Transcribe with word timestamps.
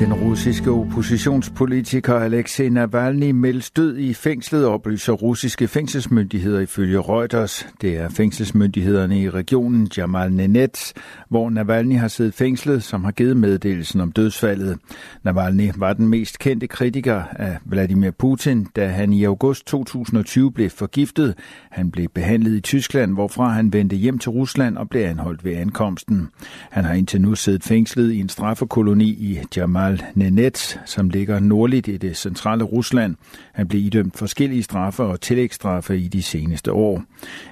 Den 0.00 0.14
russiske 0.14 0.70
oppositionspolitiker 0.70 2.14
Alexei 2.14 2.68
Navalny 2.68 3.30
meldes 3.30 3.70
død 3.70 3.96
i 3.96 4.14
fængslet, 4.14 4.66
oplyser 4.66 5.12
russiske 5.12 5.68
fængselsmyndigheder 5.68 6.60
ifølge 6.60 6.98
Reuters. 7.00 7.66
Det 7.80 7.96
er 7.96 8.08
fængselsmyndighederne 8.08 9.20
i 9.20 9.30
regionen 9.30 9.88
Jamal 9.96 10.32
Nenets, 10.32 10.94
hvor 11.28 11.50
Navalny 11.50 11.98
har 11.98 12.08
siddet 12.08 12.34
fængslet, 12.34 12.82
som 12.82 13.04
har 13.04 13.10
givet 13.10 13.36
meddelelsen 13.36 14.00
om 14.00 14.12
dødsfaldet. 14.12 14.78
Navalny 15.22 15.70
var 15.76 15.92
den 15.92 16.08
mest 16.08 16.38
kendte 16.38 16.66
kritiker 16.66 17.22
af 17.32 17.58
Vladimir 17.64 18.10
Putin, 18.10 18.66
da 18.76 18.86
han 18.86 19.12
i 19.12 19.24
august 19.24 19.66
2020 19.66 20.52
blev 20.52 20.70
forgiftet. 20.70 21.34
Han 21.70 21.90
blev 21.90 22.08
behandlet 22.14 22.56
i 22.56 22.60
Tyskland, 22.60 23.14
hvorfra 23.14 23.48
han 23.48 23.72
vendte 23.72 23.96
hjem 23.96 24.18
til 24.18 24.30
Rusland 24.30 24.76
og 24.76 24.88
blev 24.88 25.02
anholdt 25.02 25.44
ved 25.44 25.56
ankomsten. 25.56 26.28
Han 26.70 26.84
har 26.84 26.94
indtil 26.94 27.20
nu 27.20 27.34
siddet 27.34 27.64
fængslet 27.64 28.12
i 28.12 28.20
en 28.20 28.28
straffekoloni 28.28 29.08
i 29.08 29.38
Jamal 29.56 29.87
Kamal 29.88 30.04
Nenets, 30.14 30.78
som 30.86 31.08
ligger 31.08 31.40
nordligt 31.40 31.88
i 31.88 31.96
det 31.96 32.16
centrale 32.16 32.64
Rusland. 32.64 33.16
Han 33.52 33.68
blev 33.68 33.82
idømt 33.82 34.16
forskellige 34.18 34.62
straffe 34.62 35.02
og 35.02 35.20
tillægsstraffe 35.20 35.98
i 35.98 36.08
de 36.08 36.22
seneste 36.22 36.72
år. 36.72 37.02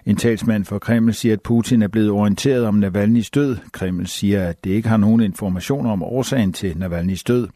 En 0.07 0.17
talsmand 0.17 0.65
for 0.65 0.79
Kreml 0.79 1.15
siger, 1.15 1.33
at 1.33 1.41
Putin 1.41 1.83
er 1.83 1.89
blevet 1.89 2.11
orienteret 2.11 2.67
om 2.67 2.85
Navalny's 2.85 3.29
død. 3.35 3.57
Kreml 3.73 4.07
siger, 4.07 4.49
at 4.49 4.65
det 4.65 4.71
ikke 4.71 4.89
har 4.89 4.97
nogen 4.97 5.21
information 5.21 5.87
om 5.87 6.03
årsagen 6.03 6.53
til 6.53 6.73
Navalny's 6.73 7.23
død. 7.27 7.49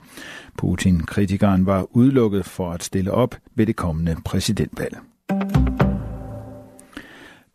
Putin-kritikeren 0.58 1.66
var 1.66 1.96
udelukket 1.96 2.44
for 2.44 2.72
at 2.72 2.82
stille 2.82 3.12
op 3.12 3.34
ved 3.54 3.66
det 3.66 3.76
kommende 3.76 4.16
præsidentvalg. 4.24 4.96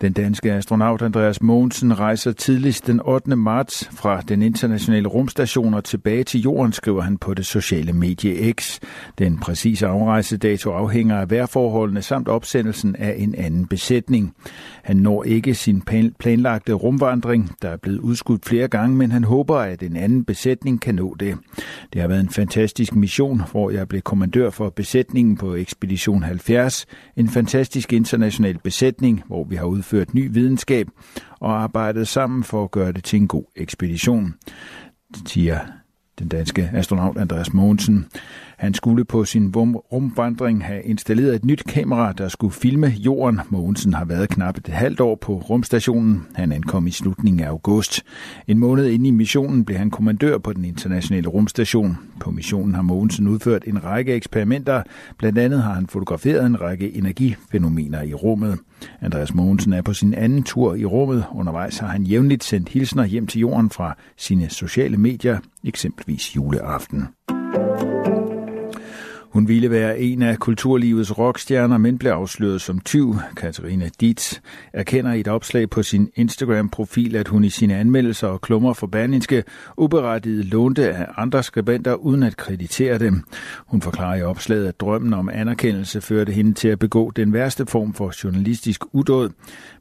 Den 0.05 0.13
danske 0.13 0.51
astronaut 0.51 1.01
Andreas 1.01 1.41
Mogensen 1.41 1.99
rejser 1.99 2.31
tidligst 2.31 2.87
den 2.87 3.01
8. 3.05 3.35
marts 3.35 3.89
fra 3.93 4.21
den 4.21 4.41
internationale 4.41 5.07
rumstation 5.07 5.73
og 5.73 5.83
tilbage 5.83 6.23
til 6.23 6.41
jorden, 6.41 6.73
skriver 6.73 7.01
han 7.01 7.17
på 7.17 7.33
det 7.33 7.45
sociale 7.45 7.93
medie 7.93 8.53
X. 8.53 8.79
Den 9.17 9.39
præcise 9.39 9.87
afrejsedato 9.87 10.71
afhænger 10.71 11.17
af 11.17 11.29
vejrforholdene 11.29 12.01
samt 12.01 12.27
opsendelsen 12.27 12.95
af 12.95 13.15
en 13.17 13.35
anden 13.35 13.65
besætning. 13.67 14.33
Han 14.83 14.97
når 14.97 15.23
ikke 15.23 15.55
sin 15.55 15.81
planlagte 16.19 16.73
rumvandring, 16.73 17.51
der 17.61 17.69
er 17.69 17.77
blevet 17.77 17.99
udskudt 17.99 18.45
flere 18.45 18.67
gange, 18.67 18.95
men 18.97 19.11
han 19.11 19.23
håber, 19.23 19.57
at 19.57 19.83
en 19.83 19.95
anden 19.95 20.25
besætning 20.25 20.81
kan 20.81 20.95
nå 20.95 21.15
det. 21.19 21.37
Det 21.93 22.01
har 22.01 22.07
været 22.07 22.21
en 22.21 22.29
fantastisk 22.29 22.95
mission, 22.95 23.41
hvor 23.51 23.69
jeg 23.69 23.87
blev 23.87 24.01
kommandør 24.01 24.49
for 24.49 24.69
besætningen 24.69 25.37
på 25.37 25.55
Ekspedition 25.55 26.23
70, 26.23 26.85
en 27.17 27.29
fantastisk 27.29 27.93
international 27.93 28.57
besætning, 28.63 29.23
hvor 29.27 29.43
vi 29.43 29.55
har 29.55 29.65
udført 29.65 29.94
ny 30.13 30.33
videnskab 30.33 30.87
og 31.39 31.63
arbejdet 31.63 32.07
sammen 32.07 32.43
for 32.43 32.63
at 32.63 32.71
gøre 32.71 32.91
det 32.91 33.03
til 33.03 33.17
en 33.17 33.27
god 33.27 33.45
ekspedition, 33.55 34.33
siger 35.25 35.59
den 36.19 36.27
danske 36.27 36.69
astronaut 36.73 37.17
Andreas 37.17 37.53
Mogensen. 37.53 38.05
Han 38.57 38.73
skulle 38.73 39.05
på 39.05 39.25
sin 39.25 39.55
rumvandring 39.55 40.65
have 40.65 40.83
installeret 40.83 41.35
et 41.35 41.45
nyt 41.45 41.63
kamera, 41.63 42.13
der 42.13 42.27
skulle 42.27 42.53
filme 42.53 42.87
jorden. 42.87 43.39
Mogensen 43.49 43.93
har 43.93 44.05
været 44.05 44.29
knap 44.29 44.57
et 44.57 44.67
halvt 44.67 44.99
år 44.99 45.15
på 45.15 45.33
rumstationen. 45.33 46.27
Han 46.35 46.51
ankom 46.51 46.87
i 46.87 46.91
slutningen 46.91 47.39
af 47.39 47.47
august. 47.47 48.03
En 48.47 48.59
måned 48.59 48.85
inde 48.85 49.07
i 49.07 49.11
missionen 49.11 49.65
blev 49.65 49.77
han 49.77 49.91
kommandør 49.91 50.37
på 50.37 50.53
den 50.53 50.65
internationale 50.65 51.27
rumstation. 51.27 51.97
På 52.19 52.31
missionen 52.31 52.75
har 52.75 52.81
Mogensen 52.81 53.27
udført 53.27 53.63
en 53.67 53.83
række 53.83 54.13
eksperimenter. 54.13 54.83
Blandt 55.17 55.37
andet 55.39 55.63
har 55.63 55.73
han 55.73 55.87
fotograferet 55.87 56.45
en 56.45 56.61
række 56.61 56.97
energifænomener 56.97 58.01
i 58.01 58.13
rummet. 58.13 58.59
Andreas 59.01 59.33
Mogensen 59.33 59.73
er 59.73 59.81
på 59.81 59.93
sin 59.93 60.13
anden 60.13 60.43
tur 60.43 60.75
i 60.75 60.85
rummet. 60.85 61.25
Undervejs 61.31 61.77
har 61.77 61.87
han 61.87 62.03
jævnligt 62.03 62.43
sendt 62.43 62.69
hilsner 62.69 63.05
hjem 63.05 63.27
til 63.27 63.39
jorden 63.39 63.69
fra 63.69 63.97
sine 64.17 64.49
sociale 64.49 64.97
medier, 64.97 65.39
eksempel 65.63 66.04
eksempelvis 66.07 66.35
juleaften. 66.35 67.15
Hun 69.35 69.47
ville 69.47 69.71
være 69.71 69.99
en 69.99 70.21
af 70.21 70.39
kulturlivets 70.39 71.17
rockstjerner, 71.17 71.77
men 71.77 71.97
blev 71.97 72.11
afsløret 72.11 72.61
som 72.61 72.79
tyv. 72.79 73.15
Katarina 73.37 73.89
Dietz 73.99 74.39
erkender 74.73 75.13
i 75.13 75.19
et 75.19 75.27
opslag 75.27 75.69
på 75.69 75.83
sin 75.83 76.09
Instagram-profil, 76.15 77.15
at 77.15 77.27
hun 77.27 77.43
i 77.43 77.49
sine 77.49 77.75
anmeldelser 77.75 78.27
og 78.27 78.41
klummer 78.41 78.73
for 78.73 78.87
Berlinske 78.87 79.43
uberettiget 79.77 80.45
lånte 80.45 80.93
af 80.93 81.05
andre 81.17 81.43
skribenter 81.43 81.93
uden 81.93 82.23
at 82.23 82.37
kreditere 82.37 82.97
dem. 82.97 83.23
Hun 83.67 83.81
forklarer 83.81 84.15
i 84.15 84.21
opslaget, 84.21 84.67
at 84.67 84.79
drømmen 84.79 85.13
om 85.13 85.29
anerkendelse 85.33 86.01
førte 86.01 86.31
hende 86.31 86.53
til 86.53 86.67
at 86.67 86.79
begå 86.79 87.11
den 87.11 87.33
værste 87.33 87.65
form 87.65 87.93
for 87.93 88.13
journalistisk 88.23 88.81
udåd. 88.91 89.29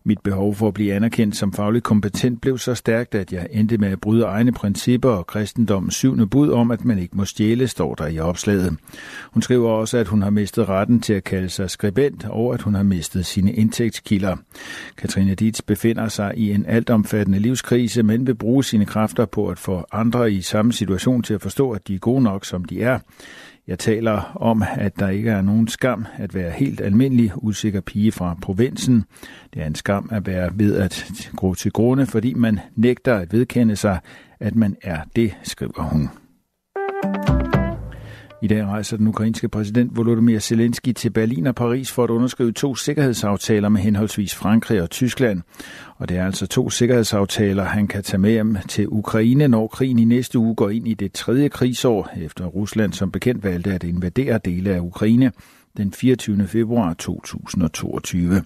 Mit 0.05 0.21
behov 0.21 0.55
for 0.55 0.69
at 0.69 0.75
blive 0.75 0.95
anerkendt 0.95 1.37
som 1.37 1.53
faglig 1.53 1.83
kompetent 1.83 2.41
blev 2.41 2.59
så 2.59 2.75
stærkt, 2.75 3.15
at 3.15 3.33
jeg 3.33 3.47
endte 3.51 3.79
med 3.79 3.89
at 3.89 4.01
bryde 4.01 4.25
egne 4.25 4.53
principper 4.53 5.11
og 5.11 5.27
kristendommens 5.27 5.95
syvende 5.95 6.27
bud 6.27 6.51
om, 6.51 6.71
at 6.71 6.85
man 6.85 6.99
ikke 6.99 7.17
må 7.17 7.25
stjæle, 7.25 7.69
står 7.69 7.95
der 7.95 8.07
i 8.07 8.19
opslaget. 8.19 8.77
Hun 9.33 9.43
skriver 9.45 9.71
også, 9.71 9.99
at 9.99 10.09
hun 10.09 10.23
har 10.23 10.31
mistet 10.31 10.69
retten 10.69 11.01
til 11.01 11.13
at 11.13 11.25
kalde 11.25 11.49
sig 11.49 11.71
skribent, 11.71 12.25
og 12.25 12.55
at 12.55 12.63
hun 12.63 12.75
har 12.75 12.83
mistet 12.83 13.27
sine 13.27 13.53
indtægtskilder. 13.53 14.37
Katrine 14.97 15.35
Dietz 15.35 15.61
befinder 15.63 16.09
sig 16.09 16.33
i 16.37 16.53
en 16.53 16.67
altomfattende 16.67 17.39
livskrise, 17.39 18.03
men 18.03 18.27
vil 18.27 18.35
bruge 18.35 18.65
sine 18.65 18.87
kræfter 18.87 19.27
på 19.27 19.49
at 19.49 19.59
få 19.59 19.85
andre 19.93 20.33
i 20.33 20.41
samme 20.41 20.73
situation 20.73 21.23
til 21.23 21.35
at 21.35 21.43
forstå, 21.43 21.71
at 21.71 21.89
de 21.89 21.95
er 21.95 21.99
gode 21.99 22.23
nok, 22.23 22.45
som 22.45 22.65
de 22.65 22.83
er. 22.83 22.99
Jeg 23.67 23.79
taler 23.79 24.37
om, 24.37 24.65
at 24.77 24.99
der 24.99 25.09
ikke 25.09 25.31
er 25.31 25.43
nogen 25.43 25.69
skam 25.69 26.07
at 26.17 26.35
være 26.35 26.51
helt 26.51 26.81
almindelig, 26.81 27.33
usikker 27.37 27.81
pige 27.81 28.13
fra 28.13 28.37
provinsen. 28.43 29.05
Det 29.55 29.63
er 29.63 29.67
en 29.67 29.75
skam 29.75 30.09
at 30.13 30.27
være 30.27 30.51
ved 30.55 30.77
at 30.77 31.23
gå 31.37 31.55
til 31.55 31.73
grunde, 31.73 32.07
fordi 32.07 32.35
man 32.35 32.61
nægter 32.77 33.15
at 33.15 33.33
vedkende 33.33 33.77
sig, 33.77 33.99
at 34.41 34.55
man 34.55 34.77
er 34.83 35.01
det, 35.17 35.35
skriver 35.43 35.83
hun. 35.83 36.24
I 38.45 38.47
dag 38.47 38.67
rejser 38.67 38.97
den 38.97 39.07
ukrainske 39.07 39.49
præsident 39.49 39.97
Volodymyr 39.97 40.39
Zelensky 40.39 40.93
til 40.93 41.11
Berlin 41.11 41.47
og 41.47 41.55
Paris 41.55 41.93
for 41.93 42.05
at 42.05 42.11
underskrive 42.11 42.53
to 42.53 42.75
sikkerhedsaftaler 42.75 43.69
med 43.69 43.81
henholdsvis 43.81 44.35
Frankrig 44.35 44.83
og 44.83 44.91
Tyskland. 44.91 45.43
Og 45.97 46.09
det 46.09 46.17
er 46.17 46.27
altså 46.27 46.47
to 46.47 46.71
sikkerhedsaftaler, 46.71 47.65
han 47.65 47.87
kan 47.87 48.03
tage 48.03 48.19
med 48.19 48.31
hjem 48.31 48.57
til 48.69 48.89
Ukraine, 48.89 49.49
når 49.49 49.67
krigen 49.67 49.99
i 49.99 50.05
næste 50.05 50.39
uge 50.39 50.55
går 50.55 50.71
ind 50.71 50.89
i 50.89 50.95
det 50.95 51.13
tredje 51.13 51.49
krigsår, 51.49 52.11
efter 52.17 52.47
Rusland 52.47 52.93
som 52.93 53.11
bekendt 53.11 53.45
valgte 53.45 53.73
at 53.73 53.85
invadere 53.85 54.41
dele 54.45 54.71
af 54.71 54.81
Ukraine 54.81 55.33
den 55.77 55.93
24. 55.93 56.47
februar 56.47 56.95
2022. 56.95 58.43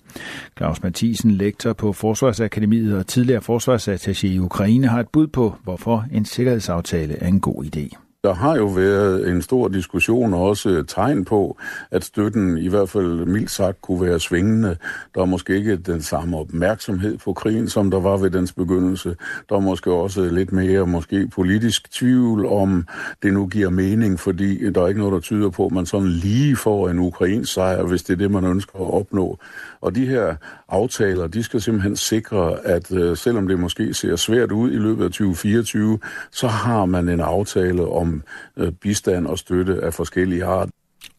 Claus 0.56 0.82
Mathisen, 0.82 1.30
lektor 1.30 1.72
på 1.72 1.92
Forsvarsakademiet 1.92 2.98
og 2.98 3.06
tidligere 3.06 3.42
forsvarsattaché 3.42 4.26
i 4.26 4.38
Ukraine, 4.38 4.86
har 4.86 5.00
et 5.00 5.08
bud 5.08 5.26
på, 5.26 5.54
hvorfor 5.64 6.06
en 6.12 6.24
sikkerhedsaftale 6.24 7.14
er 7.14 7.28
en 7.28 7.40
god 7.40 7.64
idé. 7.64 8.07
Der 8.24 8.34
har 8.34 8.56
jo 8.56 8.66
været 8.66 9.28
en 9.28 9.42
stor 9.42 9.68
diskussion 9.68 10.34
og 10.34 10.42
også 10.42 10.84
tegn 10.88 11.24
på, 11.24 11.58
at 11.90 12.04
støtten 12.04 12.58
i 12.58 12.68
hvert 12.68 12.88
fald 12.88 13.26
mildt 13.26 13.50
sagt 13.50 13.82
kunne 13.82 14.06
være 14.06 14.20
svingende. 14.20 14.76
Der 15.14 15.20
er 15.20 15.24
måske 15.24 15.56
ikke 15.56 15.76
den 15.76 16.02
samme 16.02 16.38
opmærksomhed 16.38 17.18
på 17.18 17.32
krigen, 17.32 17.68
som 17.68 17.90
der 17.90 18.00
var 18.00 18.16
ved 18.16 18.30
dens 18.30 18.52
begyndelse. 18.52 19.16
Der 19.48 19.56
er 19.56 19.60
måske 19.60 19.92
også 19.92 20.24
lidt 20.24 20.52
mere 20.52 20.86
måske 20.86 21.28
politisk 21.28 21.92
tvivl 21.92 22.46
om, 22.46 22.86
det 23.22 23.32
nu 23.32 23.46
giver 23.46 23.70
mening, 23.70 24.20
fordi 24.20 24.70
der 24.72 24.82
er 24.82 24.88
ikke 24.88 25.00
noget, 25.00 25.14
der 25.14 25.20
tyder 25.20 25.50
på, 25.50 25.66
at 25.66 25.72
man 25.72 25.86
sådan 25.86 26.08
lige 26.08 26.56
får 26.56 26.88
en 26.88 26.98
ukrainsk 26.98 27.52
sejr, 27.52 27.82
hvis 27.82 28.02
det 28.02 28.12
er 28.12 28.18
det, 28.18 28.30
man 28.30 28.44
ønsker 28.44 28.78
at 28.78 28.94
opnå. 28.94 29.38
Og 29.80 29.94
de 29.94 30.06
her 30.06 30.34
aftaler, 30.68 31.26
de 31.26 31.42
skal 31.42 31.60
simpelthen 31.60 31.96
sikre, 31.96 32.66
at 32.66 32.92
øh, 32.92 33.16
selvom 33.16 33.48
det 33.48 33.58
måske 33.58 33.94
ser 33.94 34.16
svært 34.16 34.52
ud 34.52 34.72
i 34.72 34.76
løbet 34.76 35.04
af 35.04 35.10
2024, 35.10 35.98
så 36.30 36.48
har 36.48 36.86
man 36.86 37.08
en 37.08 37.20
aftale 37.20 37.82
om 38.08 38.22
øh, 38.56 38.72
bistand 38.72 39.26
og 39.26 39.38
støtte 39.38 39.80
af 39.82 39.94
forskellige 39.94 40.44
art. 40.44 40.68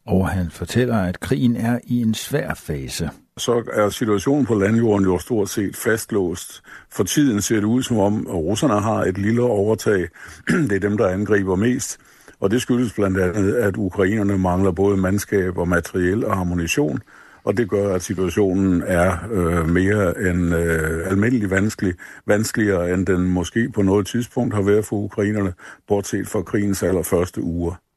Og 0.06 0.30
han 0.30 0.52
fortæller, 0.52 0.98
at 0.98 1.20
krigen 1.20 1.56
er 1.56 1.80
i 1.84 2.02
en 2.02 2.14
svær 2.14 2.54
fase. 2.54 3.10
Så 3.38 3.64
er 3.74 3.90
situationen 3.90 4.46
på 4.46 4.56
landjorden 4.56 5.06
jo 5.06 5.20
stort 5.20 5.50
set 5.50 5.76
fastlåst. 5.76 6.62
For 6.92 7.04
tiden 7.04 7.42
ser 7.42 7.56
det 7.56 7.64
ud 7.64 7.84
som 7.84 7.98
om, 7.98 8.28
at 8.28 8.36
russerne 8.36 8.82
har 8.82 9.04
et 9.04 9.18
lille 9.18 9.42
overtag. 9.42 10.08
det 10.70 10.72
er 10.72 10.80
dem, 10.80 10.98
der 10.98 11.08
angriber 11.08 11.56
mest. 11.56 11.98
Og 12.40 12.52
det 12.52 12.62
skyldes 12.62 12.94
blandt 12.94 13.18
andet, 13.18 13.54
at 13.54 13.78
ukrainerne 13.78 14.38
mangler 14.38 14.72
både 14.72 14.98
mandskab 14.98 15.58
og 15.58 15.68
materiel 15.68 16.26
og 16.26 16.40
ammunition 16.40 17.00
og 17.44 17.58
det 17.58 17.70
gør, 17.70 17.96
at 17.96 18.02
situationen 18.02 18.84
er 18.86 19.18
øh, 19.32 19.70
mere 19.70 20.30
end 20.30 20.56
øh, 20.56 21.12
almindelig 21.12 21.50
vanskelig, 21.50 21.94
vanskeligere, 22.26 22.94
end 22.94 23.06
den 23.06 23.28
måske 23.28 23.70
på 23.70 23.82
noget 23.82 24.08
tidspunkt 24.08 24.54
har 24.54 24.62
været 24.62 24.86
for 24.86 24.96
ukrainerne, 24.96 25.54
bortset 25.88 26.28
fra 26.28 26.42
krigens 26.42 26.84
allerførste 26.84 27.42
uger. 27.42 27.89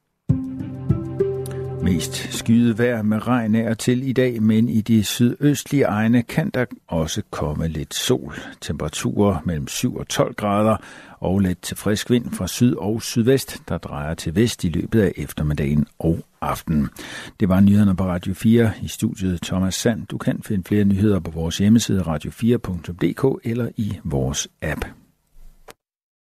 Mest 1.83 2.33
skyet 2.33 2.77
vejr 2.77 3.01
med 3.01 3.27
regn 3.27 3.55
er 3.55 3.73
til 3.73 4.09
i 4.09 4.13
dag, 4.13 4.43
men 4.43 4.69
i 4.69 4.81
de 4.81 5.03
sydøstlige 5.03 5.83
egne 5.83 6.23
kan 6.23 6.49
der 6.49 6.65
også 6.87 7.21
komme 7.31 7.67
lidt 7.67 7.93
sol. 7.93 8.35
Temperaturer 8.61 9.37
mellem 9.45 9.67
7 9.67 9.95
og 9.95 10.07
12 10.07 10.35
grader 10.35 10.77
og 11.19 11.39
let 11.39 11.59
til 11.59 11.77
frisk 11.77 12.09
vind 12.09 12.31
fra 12.31 12.47
syd 12.47 12.75
og 12.75 13.01
sydvest, 13.01 13.57
der 13.69 13.77
drejer 13.77 14.13
til 14.13 14.35
vest 14.35 14.63
i 14.63 14.69
løbet 14.69 15.01
af 15.01 15.11
eftermiddagen 15.17 15.87
og 15.99 16.19
aftenen. 16.41 16.89
Det 17.39 17.49
var 17.49 17.59
nyhederne 17.59 17.95
på 17.95 18.03
Radio 18.03 18.33
4 18.33 18.71
i 18.81 18.87
studiet 18.87 19.41
Thomas 19.41 19.75
Sand. 19.75 20.07
Du 20.07 20.17
kan 20.17 20.41
finde 20.41 20.63
flere 20.63 20.85
nyheder 20.85 21.19
på 21.19 21.31
vores 21.31 21.57
hjemmeside 21.57 22.01
radio4.dk 22.01 23.39
eller 23.43 23.69
i 23.77 23.97
vores 24.03 24.47
app. 24.61 24.85